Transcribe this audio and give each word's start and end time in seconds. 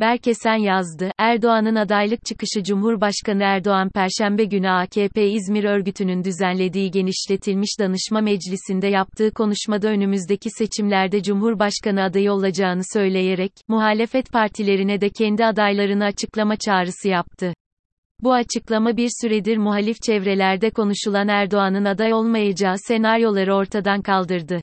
Berkesen 0.00 0.56
yazdı, 0.56 1.10
Erdoğan'ın 1.18 1.74
adaylık 1.74 2.24
çıkışı 2.24 2.62
Cumhurbaşkanı 2.64 3.42
Erdoğan 3.42 3.90
Perşembe 3.90 4.44
günü 4.44 4.70
AKP 4.70 5.28
İzmir 5.28 5.64
örgütünün 5.64 6.24
düzenlediği 6.24 6.90
genişletilmiş 6.90 7.70
danışma 7.80 8.20
meclisinde 8.20 8.86
yaptığı 8.86 9.30
konuşmada 9.30 9.88
önümüzdeki 9.88 10.50
seçimlerde 10.50 11.22
Cumhurbaşkanı 11.22 12.02
adayı 12.02 12.32
olacağını 12.32 12.82
söyleyerek, 12.92 13.52
muhalefet 13.68 14.32
partilerine 14.32 15.00
de 15.00 15.10
kendi 15.10 15.44
adaylarını 15.44 16.04
açıklama 16.04 16.56
çağrısı 16.56 17.08
yaptı. 17.08 17.54
Bu 18.20 18.32
açıklama 18.32 18.96
bir 18.96 19.10
süredir 19.22 19.56
muhalif 19.56 20.02
çevrelerde 20.02 20.70
konuşulan 20.70 21.28
Erdoğan'ın 21.28 21.84
aday 21.84 22.12
olmayacağı 22.12 22.78
senaryoları 22.78 23.54
ortadan 23.54 24.02
kaldırdı. 24.02 24.60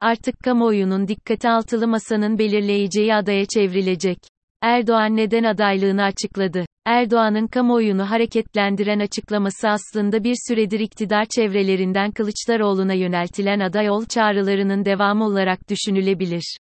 Artık 0.00 0.38
kamuoyunun 0.44 1.08
dikkati 1.08 1.48
altılı 1.48 1.88
masanın 1.88 2.38
belirleyeceği 2.38 3.14
adaya 3.14 3.46
çevrilecek. 3.46 4.33
Erdoğan 4.64 5.16
neden 5.16 5.44
adaylığını 5.44 6.02
açıkladı? 6.02 6.66
Erdoğan'ın 6.84 7.46
kamuoyunu 7.46 8.10
hareketlendiren 8.10 8.98
açıklaması 8.98 9.68
aslında 9.68 10.24
bir 10.24 10.34
süredir 10.48 10.80
iktidar 10.80 11.24
çevrelerinden 11.24 12.10
Kılıçdaroğlu'na 12.12 12.94
yöneltilen 12.94 13.60
aday 13.60 13.90
ol 13.90 14.04
çağrılarının 14.04 14.84
devamı 14.84 15.24
olarak 15.24 15.70
düşünülebilir. 15.70 16.56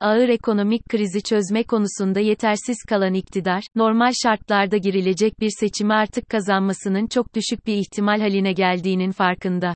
Ağır 0.00 0.28
ekonomik 0.28 0.88
krizi 0.88 1.22
çözme 1.22 1.62
konusunda 1.62 2.20
yetersiz 2.20 2.76
kalan 2.88 3.14
iktidar, 3.14 3.62
normal 3.76 4.12
şartlarda 4.22 4.76
girilecek 4.76 5.40
bir 5.40 5.50
seçimi 5.60 5.94
artık 5.94 6.28
kazanmasının 6.28 7.06
çok 7.06 7.34
düşük 7.34 7.66
bir 7.66 7.74
ihtimal 7.74 8.20
haline 8.20 8.52
geldiğinin 8.52 9.10
farkında. 9.10 9.74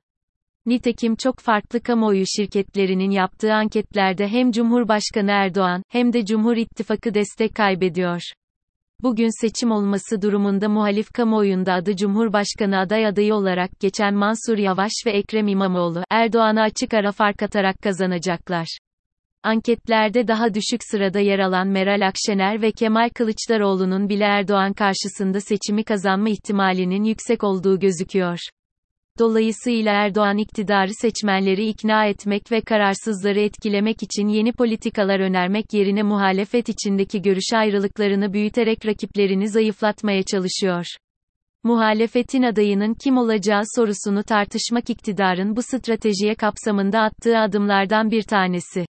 Nitekim 0.67 1.15
çok 1.15 1.39
farklı 1.39 1.81
kamuoyu 1.81 2.23
şirketlerinin 2.37 3.11
yaptığı 3.11 3.53
anketlerde 3.53 4.27
hem 4.27 4.51
Cumhurbaşkanı 4.51 5.31
Erdoğan, 5.31 5.83
hem 5.89 6.13
de 6.13 6.25
Cumhur 6.25 6.57
İttifakı 6.57 7.13
destek 7.13 7.55
kaybediyor. 7.55 8.21
Bugün 9.03 9.41
seçim 9.41 9.71
olması 9.71 10.21
durumunda 10.21 10.69
muhalif 10.69 11.11
kamuoyunda 11.13 11.73
adı 11.73 11.95
Cumhurbaşkanı 11.95 12.79
aday 12.79 13.05
adayı 13.05 13.35
olarak 13.35 13.79
geçen 13.79 14.13
Mansur 14.13 14.57
Yavaş 14.57 14.91
ve 15.05 15.11
Ekrem 15.11 15.47
İmamoğlu, 15.47 16.03
Erdoğan'a 16.09 16.61
açık 16.61 16.93
ara 16.93 17.11
fark 17.11 17.43
atarak 17.43 17.75
kazanacaklar. 17.83 18.77
Anketlerde 19.43 20.27
daha 20.27 20.53
düşük 20.53 20.81
sırada 20.91 21.19
yer 21.19 21.39
alan 21.39 21.67
Meral 21.67 22.07
Akşener 22.07 22.61
ve 22.61 22.71
Kemal 22.71 23.09
Kılıçdaroğlu'nun 23.09 24.09
bile 24.09 24.23
Erdoğan 24.23 24.73
karşısında 24.73 25.41
seçimi 25.41 25.83
kazanma 25.83 26.29
ihtimalinin 26.29 27.03
yüksek 27.03 27.43
olduğu 27.43 27.79
gözüküyor. 27.79 28.39
Dolayısıyla 29.19 29.93
Erdoğan 29.93 30.37
iktidarı 30.37 30.89
seçmenleri 31.01 31.67
ikna 31.67 32.05
etmek 32.05 32.51
ve 32.51 32.61
kararsızları 32.61 33.39
etkilemek 33.39 34.03
için 34.03 34.27
yeni 34.27 34.51
politikalar 34.51 35.19
önermek 35.19 35.73
yerine 35.73 36.03
muhalefet 36.03 36.69
içindeki 36.69 37.21
görüş 37.21 37.53
ayrılıklarını 37.53 38.33
büyüterek 38.33 38.85
rakiplerini 38.85 39.49
zayıflatmaya 39.49 40.23
çalışıyor. 40.23 40.85
Muhalefetin 41.63 42.43
adayının 42.43 42.93
kim 42.93 43.17
olacağı 43.17 43.61
sorusunu 43.75 44.23
tartışmak 44.23 44.89
iktidarın 44.89 45.55
bu 45.55 45.61
stratejiye 45.63 46.35
kapsamında 46.35 46.99
attığı 46.99 47.37
adımlardan 47.37 48.11
bir 48.11 48.23
tanesi. 48.23 48.85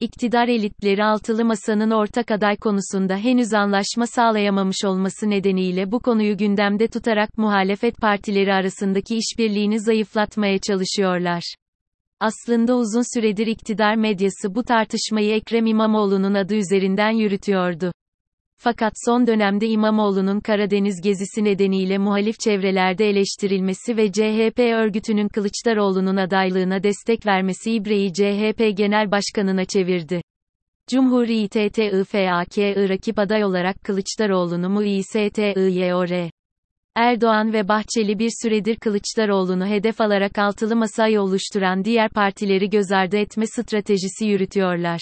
İktidar 0.00 0.48
elitleri 0.48 1.04
altılı 1.04 1.44
masanın 1.44 1.90
ortak 1.90 2.30
aday 2.30 2.56
konusunda 2.56 3.16
henüz 3.16 3.54
anlaşma 3.54 4.06
sağlayamamış 4.06 4.84
olması 4.84 5.30
nedeniyle 5.30 5.92
bu 5.92 6.00
konuyu 6.00 6.36
gündemde 6.36 6.88
tutarak 6.88 7.38
muhalefet 7.38 7.96
partileri 7.96 8.52
arasındaki 8.52 9.16
işbirliğini 9.16 9.80
zayıflatmaya 9.80 10.58
çalışıyorlar. 10.58 11.54
Aslında 12.20 12.76
uzun 12.76 13.18
süredir 13.18 13.46
iktidar 13.46 13.94
medyası 13.94 14.54
bu 14.54 14.62
tartışmayı 14.62 15.34
Ekrem 15.34 15.66
İmamoğlu'nun 15.66 16.34
adı 16.34 16.54
üzerinden 16.54 17.10
yürütüyordu. 17.10 17.92
Fakat 18.58 18.92
son 19.04 19.26
dönemde 19.26 19.68
İmamoğlu'nun 19.68 20.40
Karadeniz 20.40 21.00
gezisi 21.00 21.44
nedeniyle 21.44 21.98
muhalif 21.98 22.40
çevrelerde 22.40 23.08
eleştirilmesi 23.08 23.96
ve 23.96 24.12
CHP 24.12 24.58
örgütünün 24.58 25.28
Kılıçdaroğlu'nun 25.28 26.16
adaylığına 26.16 26.82
destek 26.82 27.26
vermesi 27.26 27.72
İbre'yi 27.72 28.12
CHP 28.12 28.76
Genel 28.76 29.10
Başkanı'na 29.10 29.64
çevirdi. 29.64 30.20
Cumhuri 30.88 31.42
İTTİFAK'ı 31.42 32.88
rakip 32.88 33.18
aday 33.18 33.44
olarak 33.44 33.84
Kılıçdaroğlu'nu 33.84 34.68
mu 34.68 34.82
İSTİYOR. 34.82 36.30
Erdoğan 36.94 37.52
ve 37.52 37.68
Bahçeli 37.68 38.18
bir 38.18 38.30
süredir 38.42 38.76
Kılıçdaroğlu'nu 38.76 39.66
hedef 39.66 40.00
alarak 40.00 40.38
altılı 40.38 40.76
masayı 40.76 41.20
oluşturan 41.20 41.84
diğer 41.84 42.10
partileri 42.10 42.70
göz 42.70 42.92
ardı 42.92 43.16
etme 43.16 43.46
stratejisi 43.46 44.26
yürütüyorlar. 44.26 45.00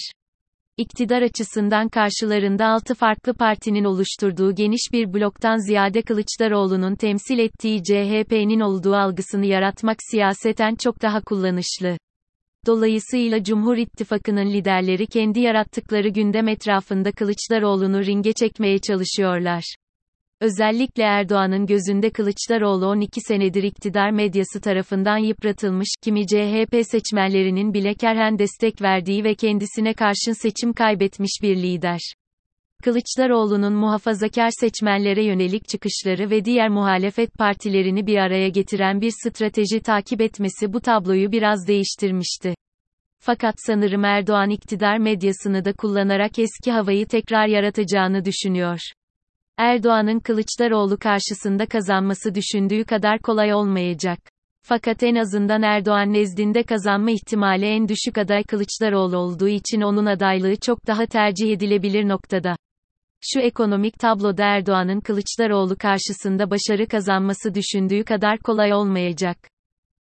İktidar 0.77 1.21
açısından 1.21 1.89
karşılarında 1.89 2.65
altı 2.65 2.95
farklı 2.95 3.33
partinin 3.33 3.83
oluşturduğu 3.83 4.55
geniş 4.55 4.81
bir 4.93 5.13
bloktan 5.13 5.67
ziyade 5.67 6.01
Kılıçdaroğlu'nun 6.01 6.95
temsil 6.95 7.39
ettiği 7.39 7.83
CHP'nin 7.83 8.59
olduğu 8.59 8.95
algısını 8.95 9.45
yaratmak 9.45 9.97
siyaseten 10.11 10.75
çok 10.75 11.01
daha 11.01 11.21
kullanışlı. 11.21 11.97
Dolayısıyla 12.65 13.43
Cumhur 13.43 13.77
İttifakı'nın 13.77 14.53
liderleri 14.53 15.07
kendi 15.07 15.39
yarattıkları 15.39 16.09
gündem 16.09 16.47
etrafında 16.47 17.11
Kılıçdaroğlu'nu 17.11 18.05
ringe 18.05 18.33
çekmeye 18.33 18.79
çalışıyorlar. 18.79 19.75
Özellikle 20.41 21.03
Erdoğan'ın 21.03 21.65
gözünde 21.65 22.09
Kılıçdaroğlu 22.09 22.85
12 22.85 23.21
senedir 23.21 23.63
iktidar 23.63 24.11
medyası 24.11 24.61
tarafından 24.61 25.17
yıpratılmış, 25.17 25.87
kimi 26.03 26.27
CHP 26.27 26.85
seçmenlerinin 26.91 27.73
bile 27.73 27.93
kerhen 27.93 28.39
destek 28.39 28.81
verdiği 28.81 29.23
ve 29.23 29.35
kendisine 29.35 29.93
karşın 29.93 30.41
seçim 30.41 30.73
kaybetmiş 30.73 31.39
bir 31.41 31.55
lider. 31.55 31.99
Kılıçdaroğlu'nun 32.83 33.73
muhafazakar 33.73 34.49
seçmenlere 34.59 35.23
yönelik 35.23 35.67
çıkışları 35.67 36.29
ve 36.29 36.45
diğer 36.45 36.69
muhalefet 36.69 37.33
partilerini 37.33 38.07
bir 38.07 38.17
araya 38.17 38.49
getiren 38.49 39.01
bir 39.01 39.11
strateji 39.23 39.79
takip 39.79 40.21
etmesi 40.21 40.73
bu 40.73 40.81
tabloyu 40.81 41.31
biraz 41.31 41.67
değiştirmişti. 41.67 42.55
Fakat 43.19 43.55
sanırım 43.57 44.05
Erdoğan 44.05 44.49
iktidar 44.49 44.97
medyasını 44.97 45.65
da 45.65 45.73
kullanarak 45.73 46.39
eski 46.39 46.71
havayı 46.71 47.07
tekrar 47.07 47.47
yaratacağını 47.47 48.25
düşünüyor. 48.25 48.79
Erdoğan'ın 49.57 50.19
Kılıçdaroğlu 50.19 50.97
karşısında 50.97 51.65
kazanması 51.65 52.35
düşündüğü 52.35 52.83
kadar 52.83 53.19
kolay 53.19 53.53
olmayacak. 53.53 54.19
Fakat 54.61 55.03
en 55.03 55.15
azından 55.15 55.61
Erdoğan 55.61 56.13
nezdinde 56.13 56.63
kazanma 56.63 57.11
ihtimali 57.11 57.65
en 57.65 57.87
düşük 57.87 58.17
aday 58.17 58.43
Kılıçdaroğlu 58.43 59.17
olduğu 59.17 59.47
için 59.47 59.81
onun 59.81 60.05
adaylığı 60.05 60.55
çok 60.55 60.87
daha 60.87 61.05
tercih 61.05 61.51
edilebilir 61.51 62.07
noktada. 62.07 62.55
Şu 63.21 63.39
ekonomik 63.39 63.99
tabloda 63.99 64.45
Erdoğan'ın 64.45 64.99
Kılıçdaroğlu 64.99 65.75
karşısında 65.77 66.49
başarı 66.51 66.87
kazanması 66.87 67.53
düşündüğü 67.53 68.03
kadar 68.03 68.37
kolay 68.39 68.73
olmayacak. 68.73 69.37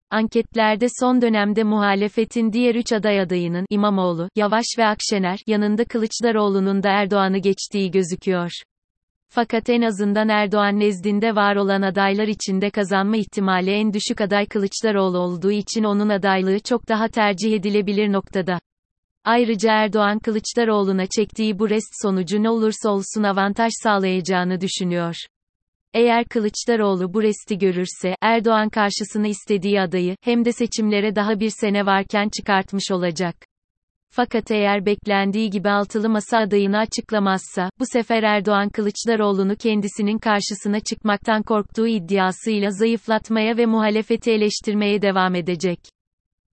Anketlerde 0.10 0.88
son 1.00 1.22
dönemde 1.22 1.64
muhalefetin 1.64 2.54
diğer 2.54 2.76
üç 2.76 2.94
aday 2.94 3.22
adayının 3.22 3.66
İmamoğlu, 3.70 4.30
Yavaş 4.36 4.66
ve 4.78 4.86
Akşener 4.86 5.40
yanında 5.48 5.86
Kılıçdaroğlu'nun 5.86 6.84
da 6.84 6.90
Erdoğan'ı 6.90 7.38
geçtiği 7.38 7.92
gözüküyor. 7.92 8.52
Fakat 9.36 9.70
en 9.70 9.82
azından 9.82 10.30
Erdoğan 10.30 10.80
nezdinde 10.80 11.36
var 11.36 11.56
olan 11.56 11.82
adaylar 11.82 12.28
içinde 12.28 12.70
kazanma 12.70 13.18
ihtimali 13.18 13.72
en 13.72 13.94
düşük 13.94 14.22
aday 14.22 14.46
Kılıçdaroğlu 14.46 15.18
olduğu 15.18 15.52
için 15.52 15.84
onun 15.84 16.10
adaylığı 16.10 16.60
çok 16.60 16.90
daha 16.90 17.08
tercih 17.08 17.54
edilebilir 17.54 18.12
noktada. 18.12 18.60
Ayrıca 19.26 19.72
Erdoğan 19.72 20.20
Kılıçdaroğlu'na 20.20 21.06
çektiği 21.06 21.60
bu 21.60 21.70
rest 21.70 22.02
sonucu 22.02 22.44
ne 22.44 22.50
olursa 22.50 22.90
olsun 22.90 23.24
avantaj 23.24 23.72
sağlayacağını 23.84 24.62
düşünüyor. 24.62 25.16
Eğer 25.94 26.26
Kılıçdaroğlu 26.26 27.14
bu 27.14 27.24
resti 27.24 27.58
görürse, 27.58 28.16
Erdoğan 28.22 28.70
karşısına 28.70 29.28
istediği 29.28 29.82
adayı, 29.82 30.16
hem 30.22 30.46
de 30.46 30.52
seçimlere 30.52 31.16
daha 31.16 31.40
bir 31.40 31.50
sene 31.50 31.86
varken 31.86 32.30
çıkartmış 32.38 32.92
olacak. 32.92 33.36
Fakat 34.16 34.52
eğer 34.52 34.86
beklendiği 34.86 35.50
gibi 35.50 35.70
altılı 35.70 36.10
masa 36.10 36.38
adayını 36.38 36.78
açıklamazsa, 36.78 37.70
bu 37.80 37.84
sefer 37.86 38.24
Erdoğan 38.24 38.70
Kılıçdaroğlu'nu 38.70 39.56
kendisinin 39.56 40.18
karşısına 40.18 40.80
çıkmaktan 40.80 41.44
korktuğu 41.44 41.88
iddiasıyla 41.88 42.72
zayıflatmaya 42.72 43.58
ve 43.58 43.66
muhalefeti 43.66 44.32
eleştirmeye 44.32 45.02
devam 45.02 45.36
edecek. 45.36 45.80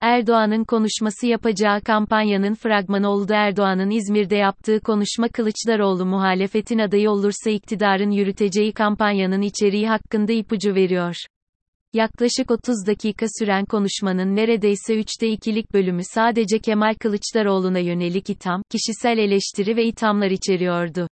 Erdoğan'ın 0.00 0.64
konuşması 0.64 1.26
yapacağı 1.26 1.80
kampanyanın 1.80 2.54
fragmanı 2.54 3.08
oldu 3.08 3.32
Erdoğan'ın 3.32 3.90
İzmir'de 3.90 4.36
yaptığı 4.36 4.80
konuşma 4.80 5.28
Kılıçdaroğlu 5.28 6.06
muhalefetin 6.06 6.78
adayı 6.78 7.10
olursa 7.10 7.50
iktidarın 7.50 8.10
yürüteceği 8.10 8.72
kampanyanın 8.72 9.42
içeriği 9.42 9.88
hakkında 9.88 10.32
ipucu 10.32 10.74
veriyor. 10.74 11.14
Yaklaşık 11.92 12.50
30 12.50 12.86
dakika 12.86 13.26
süren 13.38 13.64
konuşmanın 13.64 14.36
neredeyse 14.36 14.98
üçte 14.98 15.28
ikilik 15.28 15.72
bölümü 15.72 16.02
sadece 16.04 16.58
Kemal 16.58 16.94
Kılıçdaroğlu'na 16.94 17.78
yönelik 17.78 18.30
itham, 18.30 18.62
kişisel 18.70 19.18
eleştiri 19.18 19.76
ve 19.76 19.84
ithamlar 19.84 20.30
içeriyordu. 20.30 21.08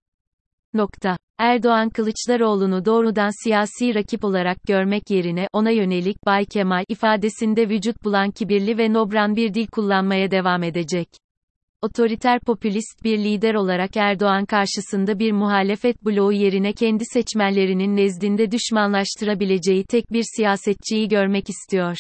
Nokta. 0.75 1.17
Erdoğan 1.39 1.91
Kılıçdaroğlu'nu 1.91 2.85
doğrudan 2.85 3.45
siyasi 3.45 3.95
rakip 3.95 4.25
olarak 4.25 4.63
görmek 4.63 5.11
yerine, 5.11 5.49
ona 5.53 5.71
yönelik 5.71 6.27
Bay 6.27 6.45
Kemal 6.45 6.85
ifadesinde 6.89 7.69
vücut 7.69 8.05
bulan 8.05 8.31
kibirli 8.31 8.79
ve 8.79 8.93
nobran 8.93 9.37
bir 9.37 9.55
dil 9.55 9.67
kullanmaya 9.67 10.31
devam 10.31 10.63
edecek. 10.63 11.09
Otoriter 11.83 12.41
popülist 12.41 13.05
bir 13.05 13.19
lider 13.19 13.55
olarak 13.55 13.97
Erdoğan 13.97 14.45
karşısında 14.45 15.19
bir 15.19 15.33
muhalefet 15.33 16.05
bloğu 16.05 16.33
yerine 16.33 16.73
kendi 16.73 17.05
seçmenlerinin 17.05 17.97
nezdinde 17.97 18.51
düşmanlaştırabileceği 18.51 19.85
tek 19.85 20.13
bir 20.13 20.25
siyasetçiyi 20.37 21.09
görmek 21.09 21.49
istiyor. 21.49 21.97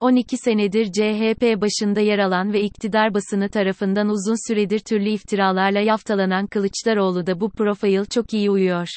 12 0.00 0.36
senedir 0.36 0.92
CHP 0.92 1.60
başında 1.60 2.00
yer 2.00 2.18
alan 2.18 2.52
ve 2.52 2.62
iktidar 2.62 3.14
basını 3.14 3.48
tarafından 3.48 4.08
uzun 4.08 4.48
süredir 4.48 4.78
türlü 4.78 5.08
iftiralarla 5.08 5.80
yaftalanan 5.80 6.46
Kılıçdaroğlu 6.46 7.26
da 7.26 7.40
bu 7.40 7.50
profil 7.50 8.04
çok 8.04 8.34
iyi 8.34 8.50
uyuyor. 8.50 8.88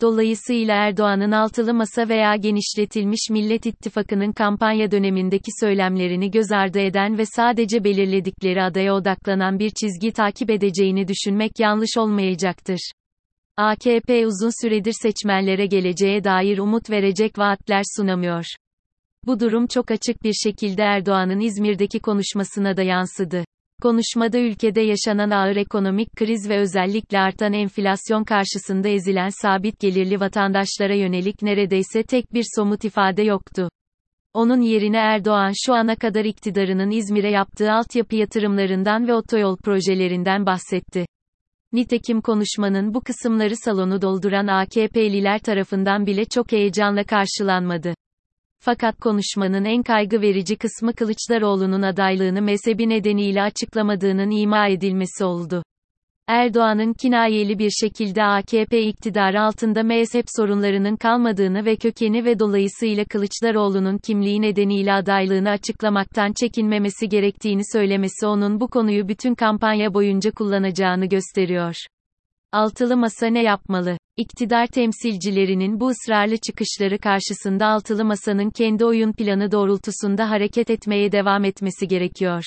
Dolayısıyla 0.00 0.74
Erdoğan'ın 0.74 1.32
altılı 1.32 1.74
masa 1.74 2.08
veya 2.08 2.36
genişletilmiş 2.36 3.30
Millet 3.30 3.66
İttifakı'nın 3.66 4.32
kampanya 4.32 4.90
dönemindeki 4.90 5.50
söylemlerini 5.60 6.30
göz 6.30 6.52
ardı 6.52 6.78
eden 6.78 7.18
ve 7.18 7.26
sadece 7.26 7.84
belirledikleri 7.84 8.62
adaya 8.62 8.94
odaklanan 8.94 9.58
bir 9.58 9.70
çizgi 9.70 10.12
takip 10.12 10.50
edeceğini 10.50 11.08
düşünmek 11.08 11.52
yanlış 11.58 11.90
olmayacaktır. 11.98 12.90
AKP 13.56 14.26
uzun 14.26 14.64
süredir 14.64 14.94
seçmenlere 15.02 15.66
geleceğe 15.66 16.24
dair 16.24 16.58
umut 16.58 16.90
verecek 16.90 17.38
vaatler 17.38 17.82
sunamıyor. 17.96 18.44
Bu 19.26 19.40
durum 19.40 19.66
çok 19.66 19.90
açık 19.90 20.22
bir 20.22 20.34
şekilde 20.44 20.82
Erdoğan'ın 20.82 21.40
İzmir'deki 21.40 22.00
konuşmasına 22.00 22.76
da 22.76 22.82
yansıdı. 22.82 23.44
Konuşmada 23.82 24.38
ülkede 24.38 24.80
yaşanan 24.80 25.30
ağır 25.30 25.56
ekonomik 25.56 26.16
kriz 26.16 26.48
ve 26.48 26.58
özellikle 26.58 27.18
artan 27.18 27.52
enflasyon 27.52 28.24
karşısında 28.24 28.88
ezilen 28.88 29.28
sabit 29.42 29.80
gelirli 29.80 30.20
vatandaşlara 30.20 30.94
yönelik 30.94 31.42
neredeyse 31.42 32.02
tek 32.02 32.34
bir 32.34 32.44
somut 32.56 32.84
ifade 32.84 33.22
yoktu. 33.22 33.68
Onun 34.34 34.60
yerine 34.60 34.96
Erdoğan 34.96 35.52
şu 35.66 35.74
ana 35.74 35.96
kadar 35.96 36.24
iktidarının 36.24 36.90
İzmir'e 36.90 37.30
yaptığı 37.30 37.72
altyapı 37.72 38.16
yatırımlarından 38.16 39.08
ve 39.08 39.14
otoyol 39.14 39.56
projelerinden 39.56 40.46
bahsetti. 40.46 41.06
Nitekim 41.72 42.20
konuşmanın 42.20 42.94
bu 42.94 43.00
kısımları 43.00 43.56
salonu 43.56 44.02
dolduran 44.02 44.46
AKP'liler 44.46 45.38
tarafından 45.38 46.06
bile 46.06 46.24
çok 46.24 46.52
heyecanla 46.52 47.04
karşılanmadı. 47.04 47.94
Fakat 48.60 48.98
konuşmanın 49.00 49.64
en 49.64 49.82
kaygı 49.82 50.20
verici 50.20 50.56
kısmı 50.56 50.94
Kılıçdaroğlu'nun 50.94 51.82
adaylığını 51.82 52.42
mezhebi 52.42 52.88
nedeniyle 52.88 53.42
açıklamadığının 53.42 54.30
ima 54.30 54.68
edilmesi 54.68 55.24
oldu. 55.24 55.62
Erdoğan'ın 56.28 56.92
kinayeli 56.92 57.58
bir 57.58 57.70
şekilde 57.70 58.24
AKP 58.24 58.82
iktidarı 58.82 59.40
altında 59.40 59.82
mezhep 59.82 60.24
sorunlarının 60.36 60.96
kalmadığını 60.96 61.64
ve 61.64 61.76
kökeni 61.76 62.24
ve 62.24 62.38
dolayısıyla 62.38 63.04
Kılıçdaroğlu'nun 63.04 63.98
kimliği 63.98 64.42
nedeniyle 64.42 64.92
adaylığını 64.92 65.50
açıklamaktan 65.50 66.32
çekinmemesi 66.32 67.08
gerektiğini 67.08 67.62
söylemesi 67.72 68.26
onun 68.26 68.60
bu 68.60 68.68
konuyu 68.68 69.08
bütün 69.08 69.34
kampanya 69.34 69.94
boyunca 69.94 70.30
kullanacağını 70.30 71.06
gösteriyor. 71.06 71.76
Altılı 72.56 72.96
Masa 72.96 73.26
ne 73.26 73.42
yapmalı? 73.42 73.98
İktidar 74.16 74.66
temsilcilerinin 74.66 75.80
bu 75.80 75.88
ısrarlı 75.88 76.36
çıkışları 76.36 76.98
karşısında 76.98 77.66
Altılı 77.66 78.04
Masa'nın 78.04 78.50
kendi 78.50 78.84
oyun 78.84 79.12
planı 79.12 79.52
doğrultusunda 79.52 80.30
hareket 80.30 80.70
etmeye 80.70 81.12
devam 81.12 81.44
etmesi 81.44 81.88
gerekiyor. 81.88 82.42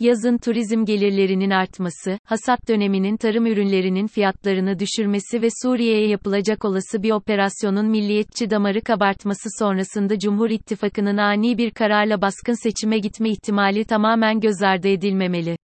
Yazın 0.00 0.38
turizm 0.38 0.84
gelirlerinin 0.84 1.50
artması, 1.50 2.18
hasat 2.24 2.68
döneminin 2.68 3.16
tarım 3.16 3.46
ürünlerinin 3.46 4.06
fiyatlarını 4.06 4.78
düşürmesi 4.78 5.42
ve 5.42 5.48
Suriye'ye 5.62 6.08
yapılacak 6.08 6.64
olası 6.64 7.02
bir 7.02 7.10
operasyonun 7.10 7.86
milliyetçi 7.86 8.50
damarı 8.50 8.80
kabartması 8.80 9.48
sonrasında 9.58 10.18
Cumhur 10.18 10.50
İttifakı'nın 10.50 11.16
ani 11.16 11.58
bir 11.58 11.70
kararla 11.70 12.22
baskın 12.22 12.62
seçime 12.62 12.98
gitme 12.98 13.30
ihtimali 13.30 13.84
tamamen 13.84 14.40
göz 14.40 14.62
ardı 14.62 14.88
edilmemeli. 14.88 15.56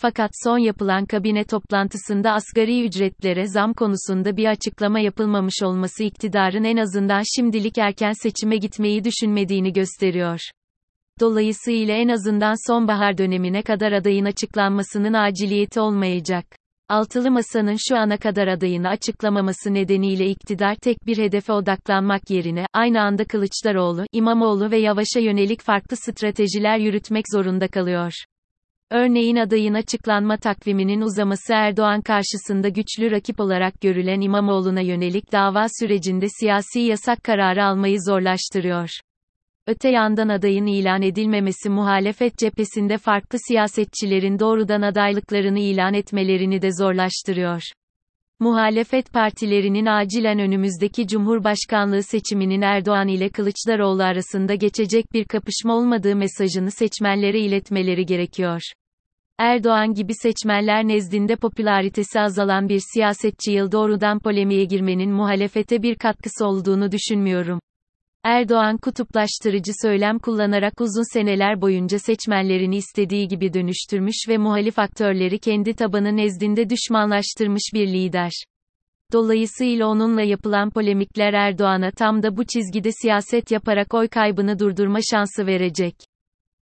Fakat 0.00 0.30
son 0.44 0.58
yapılan 0.58 1.06
kabine 1.06 1.44
toplantısında 1.44 2.32
asgari 2.32 2.84
ücretlere 2.86 3.46
zam 3.46 3.74
konusunda 3.74 4.36
bir 4.36 4.46
açıklama 4.46 5.00
yapılmamış 5.00 5.62
olması 5.62 6.04
iktidarın 6.04 6.64
en 6.64 6.76
azından 6.76 7.22
şimdilik 7.36 7.78
erken 7.78 8.12
seçime 8.22 8.56
gitmeyi 8.56 9.04
düşünmediğini 9.04 9.72
gösteriyor. 9.72 10.40
Dolayısıyla 11.20 11.94
en 11.94 12.08
azından 12.08 12.70
sonbahar 12.70 13.18
dönemine 13.18 13.62
kadar 13.62 13.92
adayın 13.92 14.24
açıklanmasının 14.24 15.12
aciliyeti 15.12 15.80
olmayacak. 15.80 16.44
Altılı 16.88 17.30
Masa'nın 17.30 17.76
şu 17.88 17.96
ana 17.96 18.16
kadar 18.16 18.48
adayını 18.48 18.88
açıklamaması 18.88 19.74
nedeniyle 19.74 20.26
iktidar 20.26 20.74
tek 20.74 21.06
bir 21.06 21.18
hedefe 21.18 21.52
odaklanmak 21.52 22.30
yerine, 22.30 22.66
aynı 22.72 23.00
anda 23.02 23.24
Kılıçdaroğlu, 23.24 24.04
İmamoğlu 24.12 24.70
ve 24.70 24.78
Yavaş'a 24.78 25.20
yönelik 25.20 25.62
farklı 25.62 25.96
stratejiler 25.96 26.78
yürütmek 26.78 27.24
zorunda 27.32 27.68
kalıyor. 27.68 28.12
Örneğin 28.90 29.36
adayın 29.36 29.74
açıklanma 29.74 30.36
takviminin 30.36 31.00
uzaması 31.00 31.52
Erdoğan 31.52 32.00
karşısında 32.00 32.68
güçlü 32.68 33.10
rakip 33.10 33.40
olarak 33.40 33.80
görülen 33.80 34.20
İmamoğlu'na 34.20 34.80
yönelik 34.80 35.32
dava 35.32 35.66
sürecinde 35.80 36.26
siyasi 36.40 36.80
yasak 36.80 37.24
kararı 37.24 37.64
almayı 37.64 37.98
zorlaştırıyor. 38.00 38.90
Öte 39.66 39.88
yandan 39.88 40.28
adayın 40.28 40.66
ilan 40.66 41.02
edilmemesi 41.02 41.70
muhalefet 41.70 42.38
cephesinde 42.38 42.98
farklı 42.98 43.38
siyasetçilerin 43.48 44.38
doğrudan 44.38 44.82
adaylıklarını 44.82 45.58
ilan 45.58 45.94
etmelerini 45.94 46.62
de 46.62 46.72
zorlaştırıyor. 46.72 47.62
Muhalefet 48.40 49.12
partilerinin 49.12 49.86
acilen 49.86 50.38
önümüzdeki 50.38 51.06
Cumhurbaşkanlığı 51.06 52.02
seçiminin 52.02 52.60
Erdoğan 52.60 53.08
ile 53.08 53.28
Kılıçdaroğlu 53.28 54.02
arasında 54.02 54.54
geçecek 54.54 55.12
bir 55.12 55.24
kapışma 55.24 55.74
olmadığı 55.74 56.16
mesajını 56.16 56.70
seçmenlere 56.70 57.40
iletmeleri 57.40 58.06
gerekiyor. 58.06 58.60
Erdoğan 59.38 59.94
gibi 59.94 60.14
seçmenler 60.14 60.88
nezdinde 60.88 61.36
popülaritesi 61.36 62.20
azalan 62.20 62.68
bir 62.68 62.82
siyasetçi 62.94 63.52
yıl 63.52 63.72
doğrudan 63.72 64.18
polemiğe 64.18 64.64
girmenin 64.64 65.10
muhalefete 65.10 65.82
bir 65.82 65.94
katkısı 65.94 66.46
olduğunu 66.46 66.92
düşünmüyorum. 66.92 67.60
Erdoğan 68.24 68.76
kutuplaştırıcı 68.76 69.72
söylem 69.82 70.18
kullanarak 70.18 70.80
uzun 70.80 71.14
seneler 71.14 71.60
boyunca 71.60 71.98
seçmenlerini 71.98 72.76
istediği 72.76 73.28
gibi 73.28 73.52
dönüştürmüş 73.54 74.16
ve 74.28 74.38
muhalif 74.38 74.78
aktörleri 74.78 75.38
kendi 75.38 75.74
tabanı 75.74 76.16
nezdinde 76.16 76.70
düşmanlaştırmış 76.70 77.70
bir 77.74 77.86
lider. 77.86 78.32
Dolayısıyla 79.12 79.86
onunla 79.86 80.22
yapılan 80.22 80.70
polemikler 80.70 81.32
Erdoğan'a 81.32 81.90
tam 81.90 82.22
da 82.22 82.36
bu 82.36 82.44
çizgide 82.44 82.90
siyaset 83.02 83.50
yaparak 83.50 83.94
oy 83.94 84.08
kaybını 84.08 84.58
durdurma 84.58 84.98
şansı 85.10 85.46
verecek. 85.46 85.94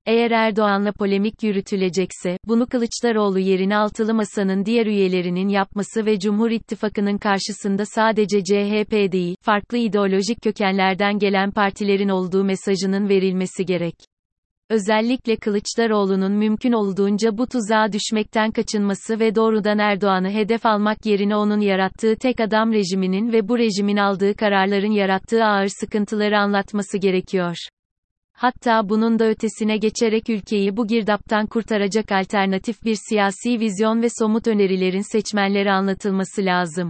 Eğer 0.06 0.32
Erdoğan'la 0.32 0.92
polemik 0.92 1.44
yürütülecekse, 1.44 2.38
bunu 2.48 2.68
Kılıçdaroğlu 2.68 3.40
yerine 3.40 3.78
altılı 3.78 4.14
masanın 4.14 4.66
diğer 4.66 4.86
üyelerinin 4.86 5.48
yapması 5.48 6.06
ve 6.06 6.20
Cumhur 6.20 6.52
İttifakı'nın 6.52 7.18
karşısında 7.18 7.86
sadece 7.86 8.44
CHP 8.44 9.12
değil, 9.12 9.36
farklı 9.42 9.78
ideolojik 9.78 10.42
kökenlerden 10.42 11.19
gelen 11.19 11.52
partilerin 11.52 12.10
olduğu 12.10 12.44
mesajının 12.44 13.10
verilmesi 13.10 13.66
gerek. 13.66 13.95
Özellikle 14.69 15.36
Kılıçdaroğlu'nun 15.36 16.31
mümkün 16.31 16.72
olduğunca 16.72 17.38
bu 17.38 17.48
tuzağa 17.48 17.92
düşmekten 17.92 18.52
kaçınması 18.52 19.19
ve 19.19 19.36
doğrudan 19.36 19.80
Erdoğan'ı 19.80 20.30
hedef 20.30 20.66
almak 20.66 21.06
yerine 21.06 21.36
onun 21.36 21.60
yarattığı 21.60 22.16
tek 22.16 22.40
adam 22.40 22.74
rejiminin 22.74 23.31
ve 23.31 23.48
bu 23.48 23.57
rejimin 23.57 23.98
aldığı 23.98 24.36
kararların 24.36 24.92
yarattığı 24.92 25.45
ağır 25.45 25.68
sıkıntıları 25.68 26.40
anlatması 26.40 26.98
gerekiyor. 26.98 27.56
Hatta 28.33 28.90
bunun 28.90 29.19
da 29.19 29.30
ötesine 29.30 29.78
geçerek 29.78 30.30
ülkeyi 30.30 30.78
bu 30.78 30.87
girdaptan 30.87 31.47
kurtaracak 31.47 32.11
alternatif 32.11 32.83
bir 32.85 32.97
siyasi 33.09 33.59
vizyon 33.59 34.02
ve 34.02 34.07
somut 34.19 34.47
önerilerin 34.47 35.11
seçmenlere 35.11 35.71
anlatılması 35.71 36.45
lazım. 36.45 36.90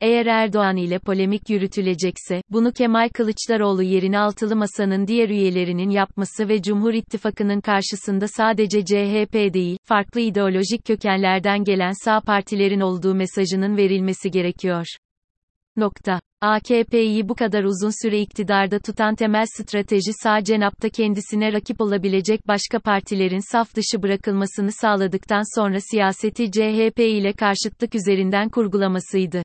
Eğer 0.00 0.26
Erdoğan 0.26 0.76
ile 0.76 0.98
polemik 0.98 1.50
yürütülecekse, 1.50 2.42
bunu 2.50 2.72
Kemal 2.72 3.08
Kılıçdaroğlu 3.08 3.82
yerine 3.82 4.18
altılı 4.18 4.56
masanın 4.56 5.06
diğer 5.06 5.28
üyelerinin 5.28 5.90
yapması 5.90 6.48
ve 6.48 6.62
Cumhur 6.62 6.94
İttifakı'nın 6.94 7.60
karşısında 7.60 8.28
sadece 8.28 8.84
CHP 8.84 9.54
değil, 9.54 9.78
farklı 9.84 10.20
ideolojik 10.20 10.84
kökenlerden 10.84 11.64
gelen 11.64 12.04
sağ 12.04 12.20
partilerin 12.20 12.80
olduğu 12.80 13.14
mesajının 13.14 13.76
verilmesi 13.76 14.30
gerekiyor. 14.30 14.86
Nokta. 15.78 16.20
AKP'yi 16.40 17.28
bu 17.28 17.34
kadar 17.34 17.64
uzun 17.64 18.02
süre 18.02 18.20
iktidarda 18.20 18.78
tutan 18.78 19.14
temel 19.14 19.46
strateji 19.56 20.12
sağ 20.22 20.44
cenapta 20.44 20.88
kendisine 20.88 21.52
rakip 21.52 21.80
olabilecek 21.80 22.48
başka 22.48 22.78
partilerin 22.78 23.52
saf 23.52 23.74
dışı 23.74 24.02
bırakılmasını 24.02 24.72
sağladıktan 24.72 25.60
sonra 25.60 25.78
siyaseti 25.90 26.50
CHP 26.50 26.98
ile 26.98 27.32
karşıtlık 27.32 27.94
üzerinden 27.94 28.48
kurgulamasıydı. 28.48 29.42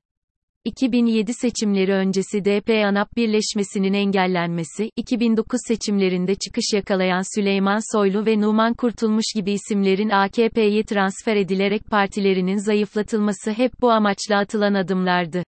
2007 0.64 1.32
seçimleri 1.34 1.92
öncesi 1.92 2.38
DP-ANAP 2.38 3.16
birleşmesinin 3.16 3.92
engellenmesi, 3.92 4.90
2009 4.96 5.60
seçimlerinde 5.68 6.34
çıkış 6.34 6.64
yakalayan 6.74 7.36
Süleyman 7.36 7.96
Soylu 7.96 8.26
ve 8.26 8.40
Numan 8.40 8.74
Kurtulmuş 8.74 9.24
gibi 9.34 9.52
isimlerin 9.52 10.10
AKP'ye 10.10 10.84
transfer 10.84 11.36
edilerek 11.36 11.86
partilerinin 11.90 12.56
zayıflatılması 12.56 13.52
hep 13.52 13.72
bu 13.80 13.90
amaçla 13.90 14.38
atılan 14.38 14.74
adımlardı. 14.74 15.42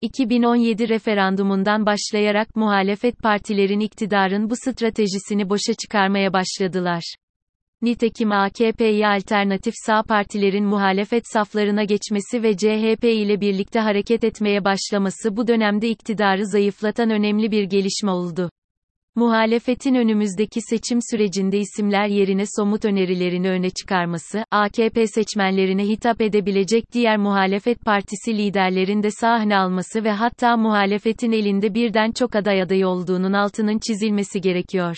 2017 0.00 0.88
referandumundan 0.88 1.86
başlayarak 1.86 2.56
muhalefet 2.56 3.18
partilerin 3.18 3.80
iktidarın 3.80 4.50
bu 4.50 4.56
stratejisini 4.56 5.50
boşa 5.50 5.74
çıkarmaya 5.82 6.32
başladılar. 6.32 7.14
Nitekim 7.82 8.32
AKP'yi 8.32 9.06
alternatif 9.06 9.74
sağ 9.76 10.02
partilerin 10.02 10.64
muhalefet 10.64 11.22
saflarına 11.32 11.84
geçmesi 11.84 12.42
ve 12.42 12.56
CHP 12.56 13.04
ile 13.04 13.40
birlikte 13.40 13.80
hareket 13.80 14.24
etmeye 14.24 14.64
başlaması 14.64 15.36
bu 15.36 15.48
dönemde 15.48 15.88
iktidarı 15.88 16.46
zayıflatan 16.46 17.10
önemli 17.10 17.50
bir 17.50 17.64
gelişme 17.64 18.10
oldu. 18.10 18.50
Muhalefetin 19.16 19.94
önümüzdeki 19.94 20.60
seçim 20.60 20.98
sürecinde 21.10 21.58
isimler 21.58 22.06
yerine 22.06 22.44
somut 22.56 22.84
önerilerini 22.84 23.50
öne 23.50 23.70
çıkarması, 23.70 24.44
AKP 24.50 25.06
seçmenlerine 25.06 25.88
hitap 25.88 26.20
edebilecek 26.20 26.84
diğer 26.92 27.16
muhalefet 27.16 27.80
partisi 27.80 28.38
liderlerin 28.38 29.02
de 29.02 29.10
sahne 29.10 29.56
alması 29.56 30.04
ve 30.04 30.10
hatta 30.10 30.56
muhalefetin 30.56 31.32
elinde 31.32 31.74
birden 31.74 32.12
çok 32.12 32.36
aday 32.36 32.62
adayı 32.62 32.88
olduğunun 32.88 33.32
altının 33.32 33.78
çizilmesi 33.86 34.40
gerekiyor. 34.40 34.96